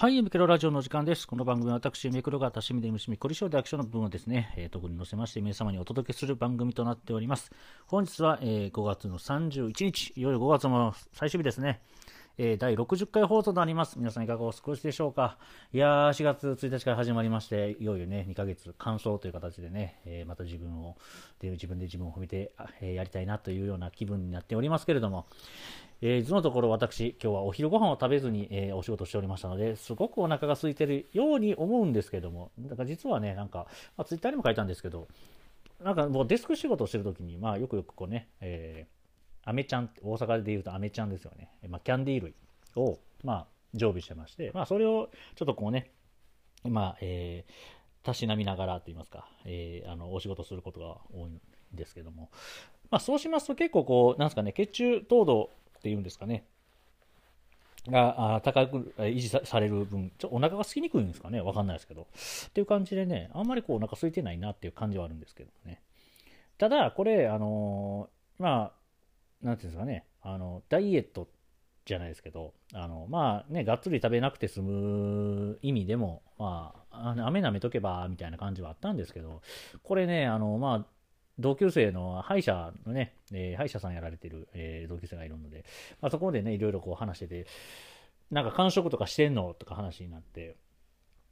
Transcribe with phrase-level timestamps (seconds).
[0.00, 1.26] はい、ミクロラジオの時間です。
[1.26, 7.50] この番組は私、ミクロが多趣味で虫み凝り性でアクションの部分をですね、特に載せまして皆様にお届けする番組となっております。
[7.88, 11.80] 本日は、えー、5月の31日、いよいよ5月の最終日ですね。
[12.40, 13.98] えー、第60回放送となります。
[13.98, 15.38] 皆さんいかがお過ごしでしょうか？
[15.72, 20.96] いやー、4月1日から始まりまして、いよいよね、2ヶ月完走という形でね、えー、また自分を、
[21.40, 25.26] で自分で自分を褒めて、えー、やりたいなというような気分になっておりますけれども、
[26.00, 35.08] えー、図のところ私、今日はお昼ご飯を食べずに、えー、お仕事しておりましたので、すごくお腹が空いてるように思うんですけども、だから実はね、なんか、まあ、ツイッターにも書いたんですけど、
[35.82, 38.97] なんかもうデスク仕事をしてるときに、まあよくよくこうね、えー、
[39.48, 41.50] アメちゃん、大阪で言うとアメちゃんですよね。
[41.68, 42.34] まあ、キャンディー類
[42.76, 45.90] を、まあ、常備してまして、まあ、それをちょっとこうね、
[46.64, 51.40] まあ、えー、たしなみながらと言いますか、えー、あの、お仕事することが多いん
[51.72, 52.28] ですけども、
[52.90, 56.44] まあ、そうしますと結構こう、なんですかね、血中糖度っていうんですかね、
[57.86, 62.02] が高く維持される分、ちょお腹が空きにくいんですかね、わかんないですけど。
[62.02, 65.80] っていう感じでね、あんまりこうお腹空いてないなっていう感じはあるんですけどね。
[66.58, 68.77] ただ、これ、あのー、まあ、
[69.42, 71.28] なんていうんですかね、あの、ダイエット
[71.84, 79.42] じゃないですけど、あの、まあね、がっつり食べなくて済む意味でも、まあ、飴舐めとけば、みたいな感じはあったんですけど、
[79.82, 80.86] これね、あの、まあ、
[81.38, 85.64] 同級生の歯医者のね、えー、歯医者さんやられてる、えー、同級生がいるので、
[86.00, 87.46] まあ、そこでね、いろいろこう話してて、
[88.30, 89.54] なんか完食とかしてんの？
[89.54, 90.56] とか話になって、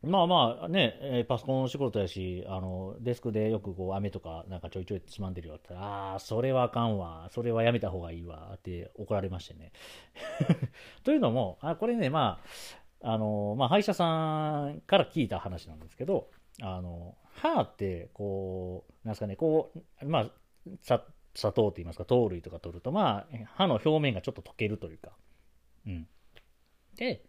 [0.02, 9.72] まあまあね、え、パソコン仕事やし、あの、デスクでよくこう、飴とかなんかちょいちょいつまんでるよって、ああ、それはあかんわ、それはやめた方がいいわ、って怒られましてね。
[11.02, 12.40] というのも、あこれね、ま
[13.02, 16.30] あ、あの、まあ、歯医者さんから聞いた話なんですけど、
[16.62, 19.72] あの、歯って、こう、なんですかね、こ
[20.02, 20.30] う、まあ、
[20.82, 25.12] 砂糖と言いますか、糖類とか取ると、まあ、歯の表面がちょっと溶けるというか、
[25.86, 26.08] うん。
[26.96, 27.24] で、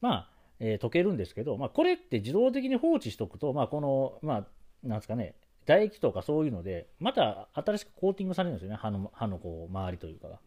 [0.00, 4.46] まあ、えー、溶けるんですけど、まあ、これって自動的に放置しておくと、まあ、この、ま
[4.84, 5.34] あ、なんですかね、
[5.66, 10.38] 唾液とかそういうので、また新しくコーティングされるんですよね、歯の歯のこう周りというかが。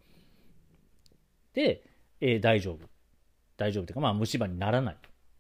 [1.54, 1.84] で、
[2.22, 2.88] えー、大丈夫。
[3.58, 4.98] 大丈夫というか、まあ、虫歯にならない。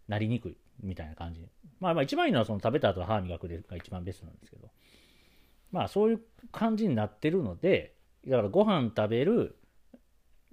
[0.07, 0.57] なりにくい。
[0.81, 1.45] みたいな感じ。
[1.79, 4.69] まあ、まあ一番いいのはその食べた後歯磨くでが一番ベストなんですけど。
[5.71, 6.21] まあ、そういう
[6.51, 7.95] 感じになってるので、
[8.27, 9.57] だからご飯食べる、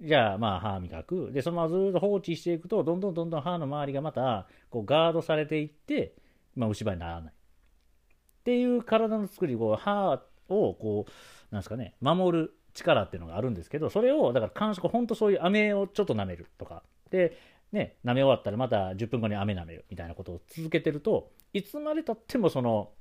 [0.01, 1.31] じゃあまあ歯磨く。
[1.31, 6.15] で、そのままずっと放置していくと、どんどんどんどん歯の周りがまたこうガードされていって、
[6.55, 7.33] まあ虫歯にならない。
[7.33, 11.11] っていう体の作り、こう歯をこう、
[11.53, 16.83] なんですかね、守る力っていうのがあるんですけど、それを、だから感触、ほんとそういう飴をちょっと舐めるとか。
[17.11, 17.37] で、
[17.71, 22.91] ね、舐め終わったらまた10分後に飴舐めるみたいなことを続けてると、いつまでたってもその、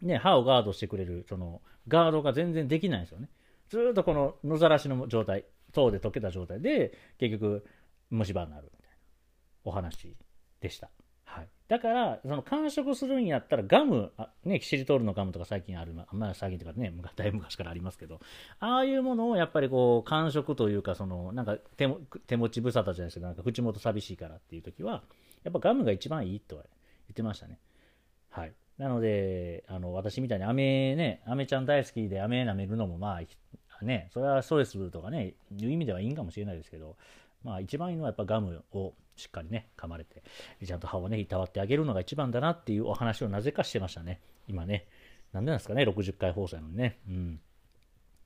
[0.00, 3.28] ね、歯をガードしてくれる、その、ガードが全然できないんですよね。
[3.68, 7.64] ずっとこの野ざらしの状態、糖で溶けた状態で、結局、
[8.10, 8.96] 虫歯になるみたいな
[9.64, 10.16] お話
[10.60, 10.90] でした。
[11.24, 11.48] はい。
[11.68, 18.20] だから、その完食するんやったらガム、あね、キシリトールのガムとか最近ある、まあんまり最近とかね、だいぶ昔からありますけど、
[18.60, 21.88] ああいうものをやっぱりこう、完食というか、その、なんか手
[22.26, 25.02] 手持ち無沙汰じゃないですけど、なんか口元寂しいからっていう時は、
[25.44, 26.62] やっぱガムが一番いいとは
[27.08, 27.58] 言ってましたね。
[28.30, 28.54] はい。
[28.78, 33.20] なので、あの、私みたいに飴ね、飴ちゃん大好きで飴舐めるのもまあ、
[33.84, 36.96] ね、それはストレスとかね、いう意味ではいいんかもしれないですけど、
[37.44, 40.22] まあ一番いいのはやっぱガムをしっかりね、噛まれて、
[40.64, 44.20] ちゃんと歯をね、いたわってあげるのが一番だなっていうお話をなぜかしてましたね。
[44.48, 44.86] 今ね。
[45.32, 46.98] なんでなんですかね、60回放送なのにね。
[47.08, 47.40] うん。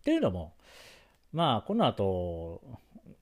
[0.00, 0.54] っていうのも、
[1.32, 2.62] まあ、この後、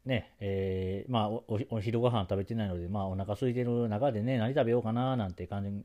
[0.05, 5.85] ね、えー、まあお、お昼ご飯食べてないので、まあ、お腹空いてる中でね、何食べようかななんて感じ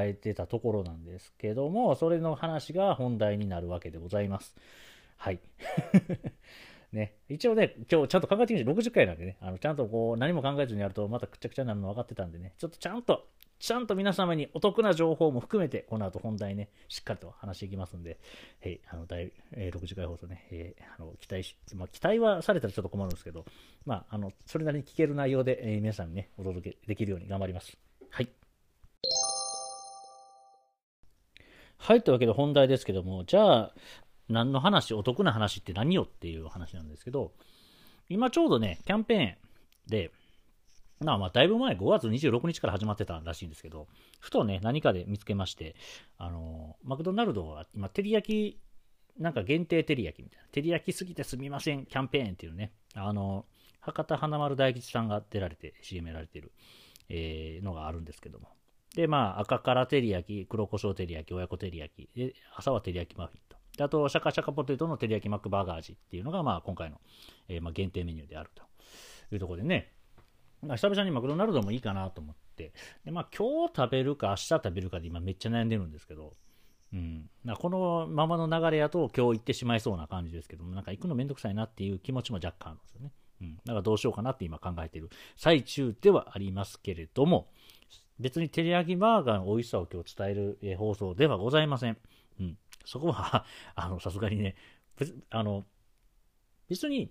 [0.00, 4.56] えてたところなんですけども、それの話が本題になるわけでございます。
[5.22, 5.38] はい。
[6.90, 13.28] ね、一応ね、今日ちゃんと考えてみて、60回なんでね、あのちゃんとこう何も考えずにやるとまたくちゃくちゃになるの分かってたんでね、ちょっとちゃんと、
[13.60, 18.18] ちゃんと皆様にお得な情報も含めて、この後本題ね、しっかりと話していきますんで、
[18.62, 23.44] えー、あの第、えー、60回放送ね、えー、あの期待し、まあ、期待はされたらちょっと困るんですけど、
[23.86, 27.78] まあ、あのそれなりに聞ける内容で、えー、皆さんにね、お届けできるように頑張ります。
[28.10, 28.28] はい。
[31.78, 33.74] はい、というわけで本題ですけども、じゃあ、
[34.32, 37.32] 何の話、お得な話って何よっていう話なんですけど、
[38.08, 39.36] 今ちょうどね、キャンペーン
[39.88, 40.10] で、
[41.00, 43.88] まあまあ、だいぶ前、5月26日から始まってたらしいんですけど、
[44.20, 45.74] ふとね、何かで見つけまして、
[46.16, 48.60] あの、マクドナルドは今、照り焼き、
[49.20, 53.46] なんか限定照り焼きみたいな、照り焼きすぎてすみません、キャンペーンっていうね、あの、
[53.80, 56.52] 博多華丸大吉さんが出られて、CM やられてる、
[57.08, 58.48] えー、のがあるんですけども、
[58.94, 63.56] で、まあ、赤から照り焼き、黒胡椒照り焼き、親子照り焼き、で、朝は照り焼きマフィンと。
[63.76, 67.00] であと、シャカシャカポテトの照り焼きマックバーガー味っていうのが、まあ、今回の、
[67.48, 68.62] えー、まあ、限定メニューであると
[69.32, 69.92] いうところでね。
[70.62, 72.72] まあ、久々にマクドナルドもいいかなと思って、
[73.04, 76.34] でまあ、今日食べるか明日食べるかで今めっちゃ悩んでるんですけど、
[76.92, 77.28] うん、
[77.58, 83.12] このままの流れやと今日行ってしまいそうな感じですけども、なんか行くのめんどくさいなっていう気持ちも若干あるんですよね。
[83.40, 87.48] うん、だからどうしようかなって今考えている最中ではありますけれども、
[88.20, 91.96] 別に照り焼きバーガーの美味しさを今日伝える、放送ではございません。
[92.38, 93.44] うん、そこは、
[93.74, 94.56] あの、さすがにね、
[95.30, 95.64] あの、
[96.68, 97.10] 別に、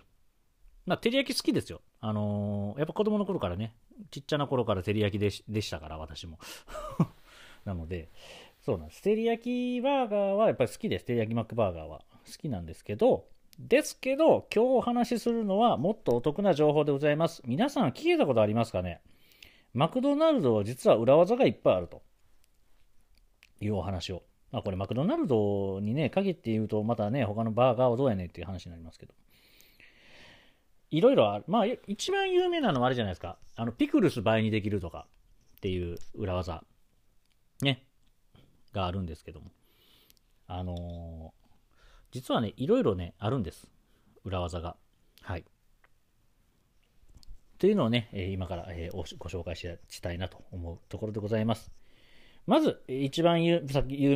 [0.86, 1.82] まあ、照り焼き好きですよ。
[2.00, 3.76] あのー、やっぱ子供の頃からね、
[4.10, 6.38] ちっちゃな頃から照り焼きででしたから、私も。
[7.64, 8.10] なので、
[8.60, 9.02] そうなんです。
[9.02, 11.04] 照り焼きバーガーはやっぱり好きです。
[11.04, 12.04] 照り焼きマックバーガーは。
[12.26, 13.28] 好きなんですけど、
[13.58, 17.42] ですけど、今日お話しするのはもっとお得な情報でございます。
[17.46, 19.00] 皆さん聞いたことありますかね？
[19.74, 22.02] マクドナルドは実は裏技がいっぱいあると
[23.60, 24.22] いうお話を。
[24.52, 29.14] まあこれマクドナルドにね、限って言うとまたね、他のバーガーはどうやねんっていう話になりますけど。
[30.90, 31.44] いろいろある。
[31.48, 33.38] まあ一番有名なのはあれじゃないですか。
[33.56, 35.06] あの、ピクルス倍にできるとか
[35.56, 36.62] っていう裏技。
[37.62, 37.86] ね。
[38.72, 39.50] があるんですけども。
[40.46, 41.30] あのー、
[42.10, 43.68] 実はね、いろいろね、あるんです。
[44.24, 44.76] 裏技が。
[45.22, 45.44] はい。
[47.58, 51.70] というのをね、今からご紹介したいなと思うところでございます。
[52.46, 53.62] まず、一番有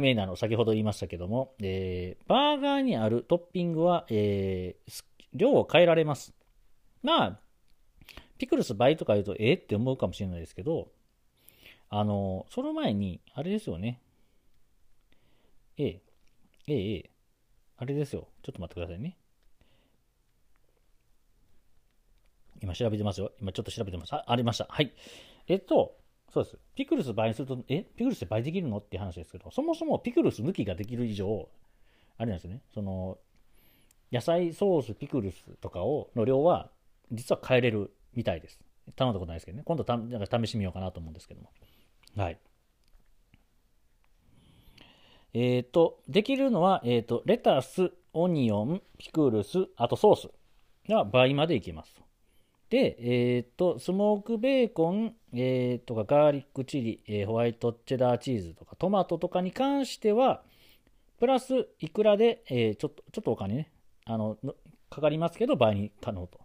[0.00, 6.34] 名なの、先ほど言いましたけども、えー、バーガーにあるトッピングは、えー、量を変えられます。
[7.02, 7.40] まあ、
[8.38, 10.90] ピクルス倍とか言うと、えー、って思うかもしれないですけど、
[11.88, 14.00] あの、その前に、あれですよね。
[15.78, 16.02] ええ、
[16.66, 17.10] ええ、ええ、
[17.76, 18.28] あれですよ。
[18.42, 19.16] ちょっと待ってくださいね。
[22.60, 23.32] 今調べてますよ。
[23.40, 24.14] 今ちょっと調べてます。
[24.14, 24.66] あ、ありました。
[24.68, 24.92] はい。
[25.46, 25.96] えっと、
[26.32, 26.58] そうです。
[26.74, 28.78] ピクルス倍にすると、え、ピクルスで倍できるの？
[28.78, 31.48] っていう話ですけど、そもそもピクルス抜きができる以上、
[32.18, 32.60] あれなんですよね。
[32.74, 33.18] その、
[34.12, 36.70] 野菜ソース、ピクルスとかを、の量は、
[37.12, 38.60] 実は変えれるみたいです。
[38.94, 39.64] 頼んだことないですけどね。
[39.64, 41.50] 今度た、なんか試してみようかなと思うんですけども。
[42.16, 42.38] はい。
[45.34, 50.30] えっ、ー、と、できるのは、えっ、ー、と、レタス、オニオン、ピクルス、あとソース
[50.88, 52.00] が倍までいけます。
[52.76, 60.42] で、えっ、と、スモークベーコン、えー、とかガーリックチリ、えー、ホワイトチェダーチーズとかトマトとかに関しては、
[61.18, 63.72] プラスいくらで、えー、ちょっと、ちょっとお金ね、
[64.04, 64.36] あの、
[64.90, 66.38] かかりますけど、倍に可能と。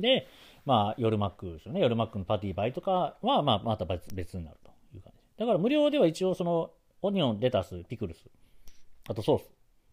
[0.00, 0.26] で、
[0.64, 1.78] まあ、夜マックですよね。
[1.78, 5.38] 夜マックのパティ倍とかは、まあ、また別別になるという感じ。
[5.38, 6.72] だから無料では一応その、
[7.02, 8.24] オニオン、レタス、ピクルス、
[9.08, 9.44] あとソース、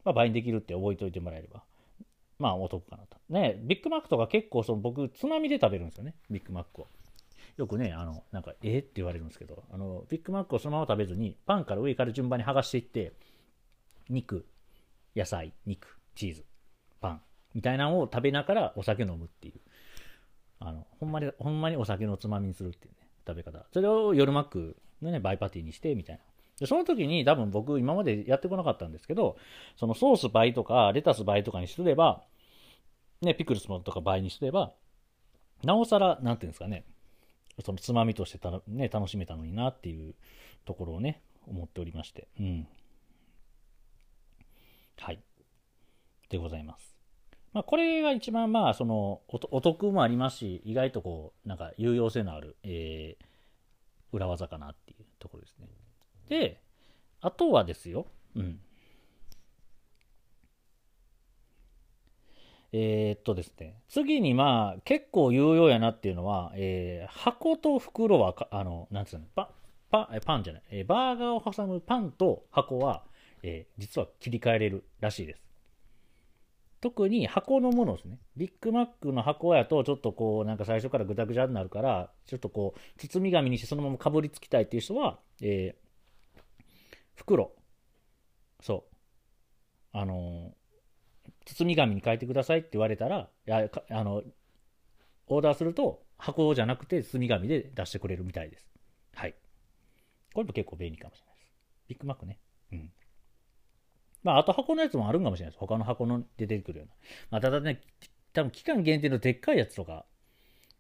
[0.03, 1.61] まあ、倍にできるって覚えておいてもらえれば。
[2.41, 3.17] まあお得かなと。
[3.29, 6.87] ね、ビッグマックとか結構その僕、つまみで食べるんですよね、ビッグマックを。
[7.57, 13.13] よくね、あの、なんか、えー、って言われるんですけど、あの、ビッグマックをそのまま食べずに、パンから上から順番に剥がしていって、
[14.09, 14.45] 肉、
[15.15, 16.45] 野菜、肉、チーズ、
[16.99, 17.21] パン、
[17.53, 19.59] みたいなのを食べながらお酒飲むっていう。
[20.59, 23.65] あの、ほんまに、ほんまにお酒のつまみにするっていうね、食べ方。
[23.73, 26.21] それを夜マックのね、倍パティにして、みたいな。
[26.59, 29.37] で、その時に多分僕今までやってこなかったんですけど、
[29.75, 32.23] そのソース倍とか、レタス倍とかにすれば、
[33.21, 34.73] ね、ピクルスもとか倍にすれば、
[35.63, 36.85] なおさら、なんていうんですかね、
[37.63, 40.15] そのつまみとしてた、ね、楽しめたのになっていう
[40.65, 42.67] ところをね、思っておりまして、うん。
[44.97, 45.19] はい。
[46.29, 46.95] でございます。
[47.53, 53.25] まあ、これが一番まあ、そのお、お得もありますし、意外とこう、なんか有用性のある、えー、
[54.13, 55.67] 裏技かなっていうところですね。
[56.29, 56.61] で、
[57.19, 58.59] あとはですよ、うん。
[62.73, 69.51] えー、っとですね、次にまあ、結構有用やなっていうのは、えー、箱と袋はあの、なんつうの、パ
[69.89, 73.03] パパンじゃない、えー、バーガーを挟むパンと箱は、
[73.43, 75.41] えー、実は切り替えれるらしいです。
[76.79, 78.17] 特に箱のものですね。
[78.35, 86.41] ビッグマックの箱やと、ちょっとこう、なんか最初からぐちゃぐちゃになるから、ちょっとこう、包み紙にしてそのままかぶりつきたいっていう人は、えー、
[87.15, 87.51] 袋。
[88.61, 88.95] そう。
[89.93, 90.53] あの
[91.45, 94.23] 包み紙に書いてくださいって言われたら、やあの、
[95.27, 98.65] オーダーすると箱じゃなくて包み紙で出してくれるみたいです。
[99.15, 99.35] はい。
[100.33, 101.51] これも結構便利かもしれないです。
[101.87, 102.37] ビッグマックね。
[102.71, 102.91] うん。
[104.23, 105.59] まあ、あと箱のやつもあるんかもしれないです。
[105.59, 106.93] 他の箱の出てくるような。
[107.31, 107.81] まあ、ただね、
[108.33, 110.05] 多分期間限定のでっかいやつとか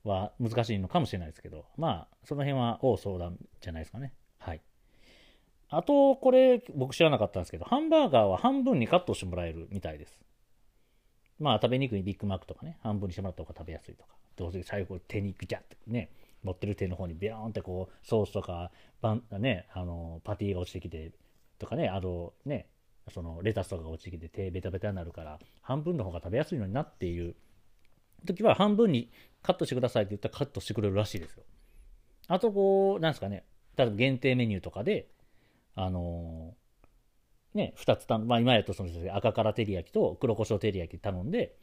[0.03, 4.13] は難しいのかもしれないですけど、まあ、その辺は大相談じゃないですかね。
[4.37, 4.61] はい。
[5.69, 10.19] あと、これ、僕知らなかったんですけど、ハンバーガーは半分にカットしてもらえるみたいです。
[11.41, 16.09] まあ食べにくいビッグマックとかね、半分にしてもらった方が食べやすいとか、どうせ最後手にぐちゃってね、
[16.43, 18.71] 持ってる手の方にビヨーンってこう、ソースとか、
[19.01, 21.11] バン、ね、あの、パティが落ちてきて、
[21.59, 22.67] とかね、あとね、
[23.11, 27.35] そのレタスとかが落ちてきて手ベタベタになるから、半分の方が食べやすいのになっていう
[28.25, 31.43] 時は半分にカットしてくださいって言ったらカットしてくれるらしいですよ。
[32.27, 33.43] あと、こう、なんですかね、
[33.75, 35.07] 例えば限定メニューとかで、
[35.75, 36.55] あの、
[37.53, 41.55] ね、2つたまあ今やとその赤から照り焼きと黒胡椒照り焼き頼んで、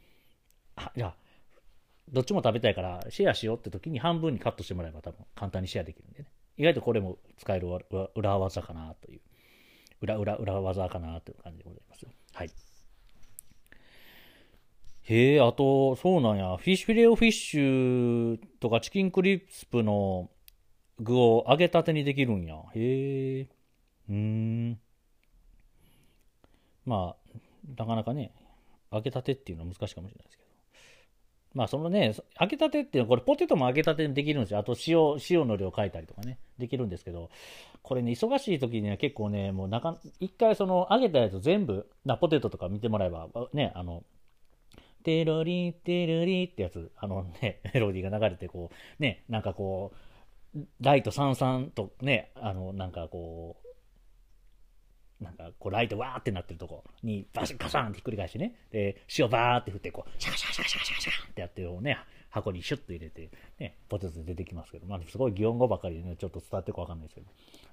[0.75, 1.15] あ、じゃあ、
[2.11, 6.25] どっちも食べたいからシェアしようって時に半分にカットしてもらえば多分簡単にシェアできるんでね。
[6.57, 7.67] 意外とこれも使える
[8.15, 9.21] 裏技かなという、
[10.01, 12.05] 裏裏裏技かなという感じでございます。
[12.33, 12.49] はい。
[15.03, 20.29] へえ、あと、そうなんや、フィッシュフィレオフィッシュとかチキンクリスプの
[20.99, 22.55] 具を揚げたてにできるんや。
[22.75, 23.47] へえ。
[24.09, 24.79] うーん。
[26.85, 27.37] まあ、
[27.77, 28.31] なかなかね、
[28.91, 30.49] 揚げたてっていうのは難しいかもしれないですけど。
[31.55, 34.59] まあそのね、揚げたてっていうのは、これポテトも揚げたてできるんですよ。
[34.59, 37.29] あと塩、塩の量変えたりとかね、できるんですけど、
[37.81, 44.03] これね、忙しい時には結構ね、もうなか、一回その揚げたやつ全部、なポテトとか見てもらえば、ね、あの、
[45.03, 48.69] テロリテロリってやつ、あのね、メロディーが流れてこ
[48.99, 49.91] う、ね、なんかこ
[50.55, 53.68] う、ライトさんさんとね、あの、なんかこう、
[55.21, 56.83] なんかこうライトわーってなってるとこ。
[57.03, 61.97] にバシッカサンってひっくり返してね、で、塩バーって振ってこう、シャシャシャシャシャシャってやってをね、
[62.29, 67.27] 箱にシュッと入れて、ね、ポテトで出てきますけど、まあすごい擬音語ばかりでね、ちょっと伝わってるかわかんないですけど。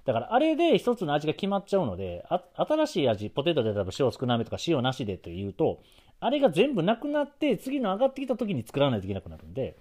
[0.05, 2.25] だからあれで一つの味が決まっちゃうので、
[2.55, 5.81] 新しい味、ポテトで多分塩少なめとか塩なしでというと、
[6.19, 9.77] あれが全部なくなって、次の上がってきた時に作らないといけなくなるんで、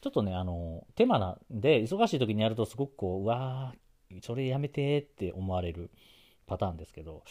[0.00, 5.90] ちょっとね、あの、手間なんで、忙しい時にやるとすごくこう、うわー、それやめてって思われる。
[6.50, 7.22] パターンですけど、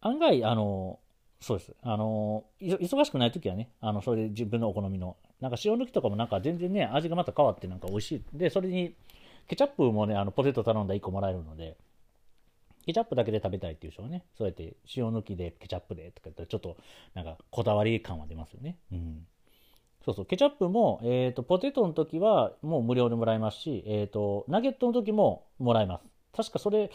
[0.00, 0.98] 案外、あの、
[1.40, 1.74] そうです。
[1.82, 8.24] あの、忙しくない時はね、あの、それで自分のお好みの、なんか塩抜きとかもなんか全然ね、味がまた変わってなんか美味しい。
[8.36, 8.96] で、それに、
[9.46, 11.76] ケチャップもね、あの、ポテト頼んだ1個もらえるので、
[12.84, 16.76] ケチャップだけで食べたいっていう人はね、そうやって塩抜きでケチャップでとか言ったらちょっと
[17.14, 18.78] なんかこだわり感は出ますよね。
[18.90, 19.26] うん。
[20.04, 26.04] そうそう、ケチャップも、えっ、ー、と、ポテトの時はもう無料でもらえますし、えっ、ー、と、ナゲットの時ももらえます。
[26.34, 26.90] 確かそれ、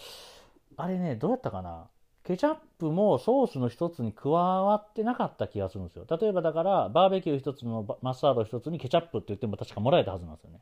[0.77, 1.87] あれね、どうやったかな？
[2.23, 6.05] ケチャップもソースの一つに加わってなかった気がするんですよ。
[6.09, 10.59] 例えばだから、バーベキュー一つのマスタード一つにケチャップって言っても確かもらえたはずなんですよね。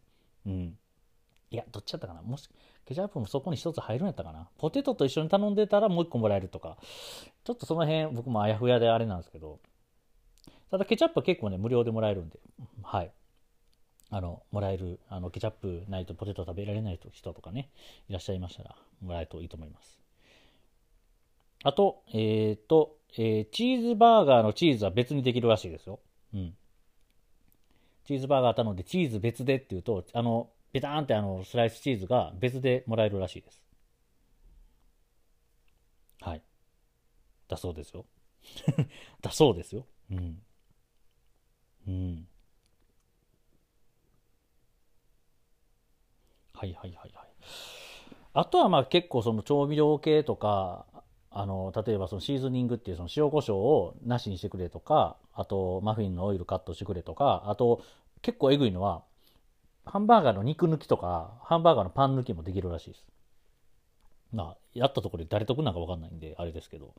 [0.47, 0.77] うん。
[1.51, 2.21] いや、どっちだったかな？
[2.23, 2.49] もし、
[2.85, 4.49] ケチャップもそこに一つ入るんやったかな？
[4.57, 6.77] ポテトと一緒に頼んでたらもう一個もらえるとか。
[7.43, 9.59] ちょっとその辺、僕もあやふやであれなんですけど。
[10.71, 12.39] ただケチャップは結構ね、無料でもらえるんで。
[12.81, 13.11] はい。
[14.09, 17.69] あの、もらえる、あの、ケチャップないとポテト食べられない人とかね、
[18.09, 20.00] いらっしゃいましたら、もらえるといいと思います。
[21.63, 25.99] あと、えっ、ー、と、えー、チーズバーガーのチーズは別にできるらしいですよ。
[26.33, 26.53] うん。
[28.05, 33.61] チーズバーガー頼んでチーズ別でって言うと、あの、ベターンってあのスライスチーズが別でもらえるらしいです。
[36.21, 36.41] はい。
[37.47, 38.05] だそうですよ。
[39.21, 39.85] だそうですよ。
[40.11, 40.41] うん。
[41.87, 42.27] うん。
[46.53, 47.27] はいはいはいはい。
[48.33, 50.85] あとはまあ結構その調味料系とか、
[51.31, 57.81] あの例えばそのシーズニングっていうその塩コショウをなしにしてくれとか、あとマフィンのオイルカットしてくれとか、あと
[58.21, 59.03] 結構えぐいのは
[59.85, 63.05] ハンバーガーの肉抜きとか、ハンバーガーのパン抜きもできるらしいです。
[64.31, 66.93] まあ、やったところで誰得なんかわかんないんで、あれですけど。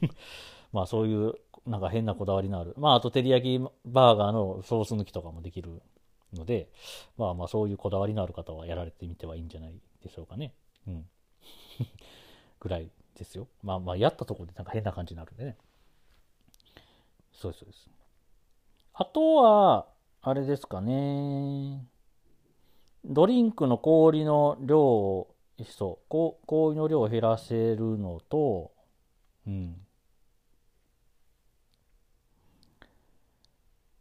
[0.72, 1.34] まあ、そういう、
[1.66, 2.74] なんか変なこだわりのある。
[2.78, 5.82] まあ、あと、照り焼きバーガーのソース抜きとかもできる
[6.32, 6.70] ので、
[7.16, 10.54] まあまあ、そういうこだわりのある方はやられてみてはいいんじゃないでしょうかね。
[10.86, 11.08] うん。
[12.60, 13.48] ぐらいですよ。
[13.62, 15.56] まあまあ、やったところでなんか変な感じになるんでね。
[17.32, 17.90] そうです、そうです。
[18.94, 19.86] あとは、
[20.22, 21.84] あれですかね。
[23.04, 28.72] ドリンクの氷の量を、そう、氷の量を減らせるのと、
[29.46, 29.76] うん。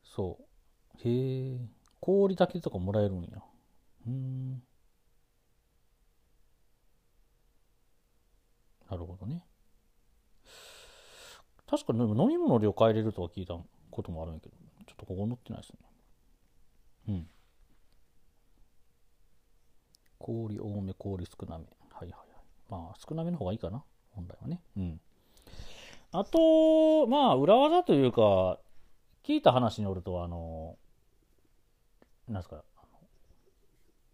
[0.03, 0.37] そ
[1.03, 1.07] う。
[1.07, 1.59] へえ、
[1.99, 3.29] 氷だけとかもらえるんや。
[4.07, 4.63] うん。
[8.93, 9.43] なるほどね。
[11.65, 13.57] 確かに飲み物量変えれるとは聞いた
[13.89, 15.79] こともあるんやけど、ちょっとここ載ってないですね。
[17.09, 17.27] うん。
[20.19, 21.65] 氷多め、氷少なめ。
[21.91, 22.19] はいはいはい。
[22.69, 23.83] まあ、少なめの方がいいかな。
[24.11, 24.61] 本来はね。
[24.77, 25.01] うん。
[26.11, 28.59] あと、まあ、裏技というか、
[29.23, 30.77] 聞いた話によると、あの、
[32.27, 32.63] なんすか、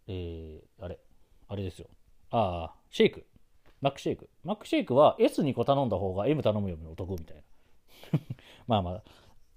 [0.07, 0.99] えー、あれ、
[1.49, 1.87] あれですよ。
[2.31, 3.28] ああ、シェイク。
[3.81, 4.29] マックシェイク。
[4.43, 7.43] マックシェイクは S2 個頼んだ方が M 頼むよりお得みたいな。
[8.67, 9.03] まあまあ、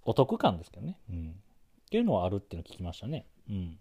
[0.04, 0.98] お得感ですけどね。
[1.10, 1.30] うん。
[1.30, 3.26] っていうのはあるっていうのを聞きましたね。
[3.48, 3.78] うん。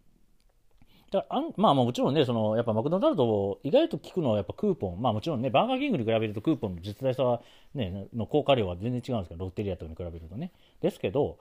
[1.11, 7.41] だあんまあ、まあもちろんね、そのやっぱマクドナルド、意外と聞くのはやっぱクーポン、まあもちろんね、バーガーキングに比べるとクーポンの実在さは、
[7.75, 10.53] ね、の効果量は全然違うんですけど、ロッテリアとかに比べるとね。
[10.79, 11.37] ですけど、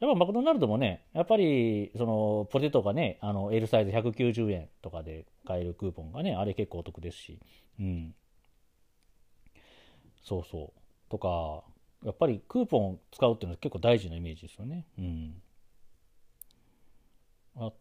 [0.00, 7.38] やっぱマクドナルドもね、やっぱり、その、ポテトがね、あの、L サイズ190円とかで買えるクーポンがね、あれ結構お得ですし、
[7.78, 8.14] うん。
[10.22, 11.10] そうそう。
[11.10, 11.62] とか、
[12.04, 14.86] やっぱりクーポン使うっていうのは結構大事なイメージですよね。
[14.98, 15.42] うん。
[17.56, 17.72] あ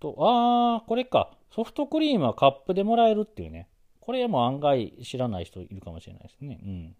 [0.00, 1.30] と、あー、これか。
[1.54, 3.68] ソフトクリームはカップでもらえるっていうね。
[4.00, 6.60] これも案外知らない人いるかもしれないですね。
[6.62, 6.96] うん。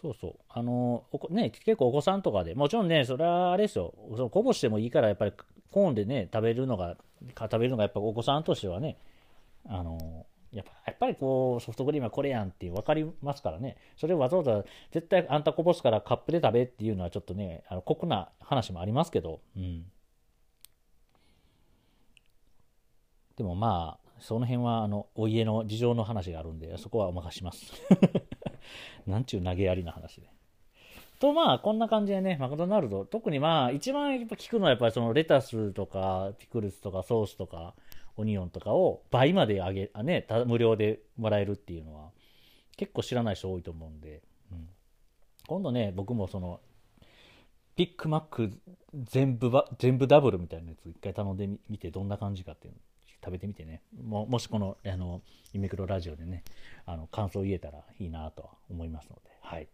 [0.00, 0.34] そうそう。
[0.48, 3.94] あの、ね、結構お子さんとかで、もちろんね、それはあれですよ。
[4.16, 5.32] そのこぼしてもいいから、やっぱり
[5.70, 6.96] コーンでね、食べるのが、
[7.38, 8.98] 食べるのがやっぱお子さんとしてはね、
[9.66, 19.84] あの、やっぱやっぱりこうソフトクリームはこれやんって分かりますからね、それをわざわざ絶対あんたこぼすからカップで食べっていうのはちょっとね、あの酷な話もありますけど、うん。
[23.36, 27.72] でもまあ、その辺はあのお家の事情の話があるんで、そこはお任せします。
[29.06, 30.28] なんちゅう投げやりな話で。
[31.20, 37.74] とまあ、こんな感じでね、マクドナルド、特にまあ、一番やっぱ聞くのはやっぱりそのレタスとか、ピクルスとかソースとか、
[38.16, 42.10] オニオンとかを倍まで上げ、あね、無料でもらえるっていうのは、
[42.76, 44.68] 結構知らない人多いと思うんで、うん、
[45.46, 46.60] 今度ね、僕もその、
[47.76, 48.52] ビッグマック
[48.94, 52.78] 全部全部ダブルみたいなやつ一回頼んでみてどんな感じかっていうの
[53.24, 53.82] 食べてみてね。
[54.00, 56.44] ももしこのあのイメクロラジオでね
[56.86, 59.68] あの感想言えたらいいなとは思いますので、はい、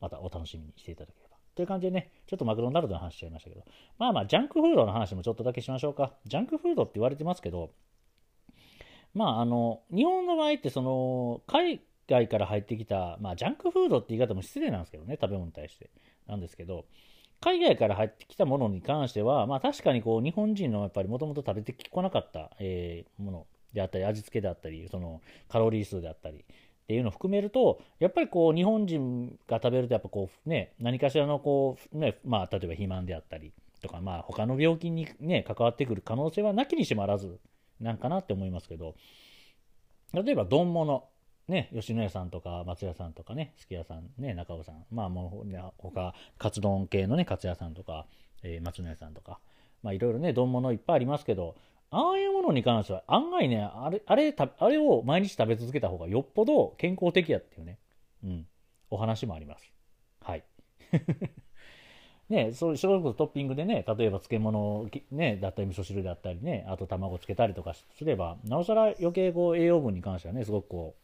[0.00, 1.19] またお楽しみにしていただけ
[1.60, 3.64] ればという感じでね、ちょっとマクドナルドの話しちゃいましたけど、
[3.98, 6.12] まあまあ、ジャンクフードの話もちょっとだけしましょうか。
[6.26, 7.70] ジャンクフードって言われてますけど、
[9.14, 15.90] まあ、あの、日本の場合って、その、海外から入ってきた、まあ、ジャンクフードって言い方も失礼なんですけどね、食べ物に対して。
[16.26, 16.86] なんですけど、
[17.40, 26.44] 海外から入ってきたものに関しては、まあ確かにこう日本人のやっぱりもともと食べてこなかった、えー、ものであったり、味付けであったり、そのカロリー数であったり、
[26.90, 37.38] っていうのを含めると、やっぱりこう日本人が食べると、やっぱこうね、何かしらのこう、ね、まあ例えば肥満であったりとか、まあ他の病気にね、関わってくる可能性はなきにしもあらず
[37.80, 38.96] なんかなって思いますけど、
[40.14, 41.04] 例えば丼物、
[41.46, 48.06] ね、吉野家さんとか松屋さんとかね、すき家さん、ね、中尾さん、まあもう、ね、他、カツ丼系のね、カツ屋さんとか、
[48.42, 49.38] えー、松野屋さんとか、
[49.84, 51.54] まあいろいろね、丼物いっぱいありますけど、
[51.90, 57.78] ああいうものに関しては案外ね、あれ、あれ、あれを毎日食べ続けた方がよっぽど健康的やっていうね、
[58.24, 58.46] うん、
[58.90, 59.72] お話もあります。
[60.22, 60.44] はい。
[62.28, 70.94] ね、そういう、こそトッピングでね、例えば漬物、ね、だったり味噌汁だったりね、あと卵つけたりとかすれば、なおさら余計こう栄養分に関してはね、すごくこ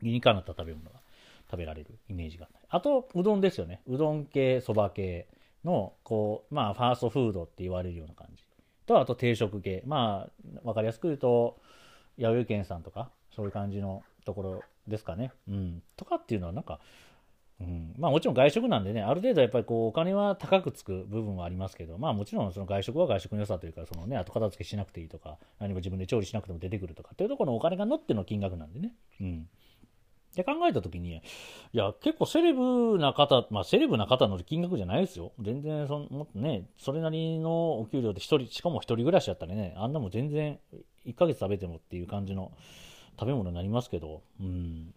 [0.00, 1.00] う、理にかなった食べ物が
[1.50, 3.82] 食べられるイメージがあと、うどんですよね。
[3.86, 5.28] うどん系、そば系
[5.64, 8.43] の、こう、まあ、ファーストフードって言われるような感じ。
[8.86, 9.82] と、あと定食系。
[9.86, 11.58] まあ、わかりやすく言うと、
[12.16, 15.32] 弥生県さんとか、そういう感じのところですかね。
[15.48, 15.82] うん。
[15.96, 16.80] とかっていうのはなんか、
[17.60, 28.92] うん、まあもちろん外食なんでね、ある程度やっぱりこうお金は高くつく部分はありますけど、まあもちろんその外食は外食の良さというか、そのね、後片付けしなくていいとか、何も自分で調理しなくても出てくるとかっていうところのお金が乗っての金額なんでね。
[29.20, 29.48] うん。
[30.34, 31.20] で考えたときに、い
[31.72, 35.32] や、結構セレブな方、まあセレブな方の金額じゃないですよ。
[35.40, 40.58] 全然その、ね、それなりのお給料で一人、しかも一人暮らしだったらね、あんなも全然
[41.06, 42.52] 1ヶ月食べてもっていう感じの
[43.18, 44.94] 食べ物になりますけど、うん。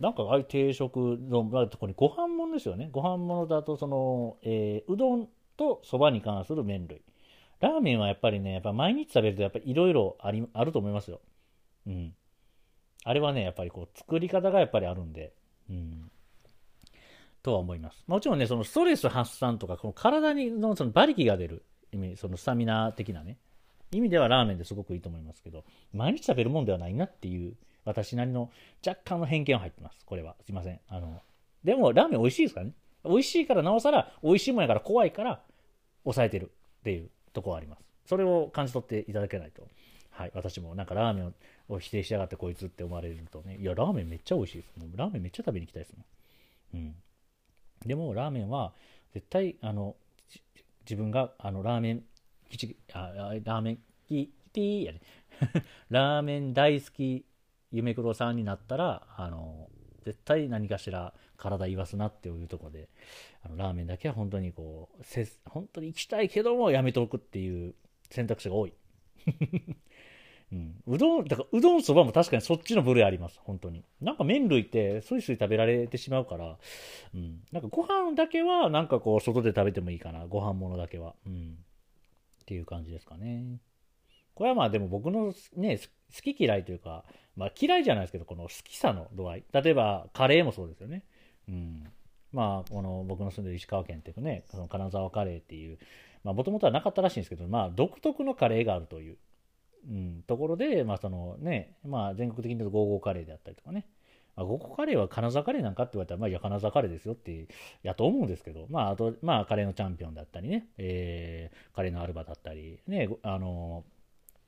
[0.00, 2.88] なんかああいう定食の、まあ、これご飯物ですよね。
[2.92, 7.02] ご飯物だと、その、えー、うどんとそばに関する麺類。
[7.60, 11.20] ラーメンはやっぱりね、やっぱ毎日食べるとやっぱりいろいろあり、あると思いますよ。
[11.86, 12.14] うん。
[13.04, 15.32] あれはね、やっぱりこう、作り方がやっぱりあるんで、
[15.70, 16.10] うん。
[17.42, 18.02] とは思います。
[18.06, 23.36] もちろんね、そのストレス発散とか、この体にのその馬力が出る意味、そのスタミナ的なね、
[23.92, 28.50] 意味ではラーメンですごくいいと思いますけど、毎日食べるもんではないなっていう、私なりの
[28.84, 29.98] 若干の偏見は入ってます。
[30.06, 30.34] これは。
[30.46, 30.80] すいません。
[30.88, 31.20] あの、
[31.62, 32.72] でも、ラーメン美味しいですからね。
[33.04, 35.42] 美味しいから、なおさら、美味しいもんやから怖いから、
[36.04, 37.82] 抑えてるっていうとこはあります。
[38.06, 39.68] それを感じ取っていただけないと。
[40.10, 41.32] はい、私もなんかラーメンを
[41.68, 44.72] を否定しやがってこいつって思われるとね、いや、ラーメンめっちゃ美味しいです。
[44.78, 46.04] もうラーメンめっちゃ食べに行きたいですも
[46.78, 46.82] ん。
[46.82, 46.94] うん。
[47.86, 48.72] でも、ラーメンは
[49.12, 49.96] 絶対、あの、
[50.84, 52.02] 自分があのラーメン、
[52.50, 55.00] きちあラーメン、き、ティーやね。
[55.90, 57.24] ラーメン大好き
[57.72, 59.68] 夢黒さんになったら、あの、
[60.04, 62.88] 絶対何かしら体言わすなっていうところで、
[63.42, 67.74] あのラーメンだけは本当にこう、せ本当に行きたいけどもやめておくっていう
[68.10, 68.74] 選択肢が多い。
[70.54, 73.84] うん、うどん、だからうどんそばも確かにそっちの部類あります、本当に。
[74.00, 76.56] なんか麺類ってスイスイ食べられてしまうから、
[77.12, 81.14] うん、なんかご飯だけはなんかこう外で食べてもいいかな、ご飯ものだけは。
[81.26, 81.58] うん、
[82.42, 83.58] っていう感じですかね。
[84.34, 87.04] これはまあでも僕のね、好き嫌いというか、
[87.36, 89.44] まあ嫌いじゃないですけど、この好きさの度合い。
[89.52, 91.04] 例えばカレーもそうですよね。
[91.48, 91.84] うん。
[92.32, 95.78] まあ、この僕の住んでる石川県っていうかね、その金沢カレーっていう、
[96.24, 99.16] まあ、もともとはなかったらしいんですけど、まあ、独特のカレーがあるという、
[99.88, 103.86] うん、ところで、まあ、そのね、まあ、全国的に言うとゴーゴーカレーであったりとかね、
[104.36, 107.46] まあ、ゴーゴーカレーは金沢カレーなんかって言われたら、まあ、いや、金沢カレーですよって、
[107.82, 113.84] やと思うんですけど、まあ、あと、まあ、カレーのチャンピオンだったりね、えー、カレーのアルバだったり、ね、あの、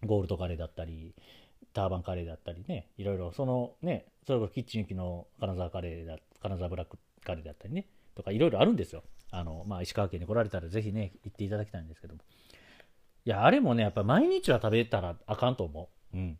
[0.04, 1.14] ゴールドカレーだったり、
[1.72, 9.02] ターバンカレーだったりね、いろいろ、そのね、それこそキッチン行きの金沢カレーだ、金沢ブラックカレーだったりね、とかいろいろあるんですよ。
[9.30, 12.20] あの、まあ、石川県に来られたらぜひね、行っていただきたいんですけども。
[13.26, 16.16] いや、あれもね、やっぱ毎日は食べたらあかんと思う。
[16.16, 16.38] うん。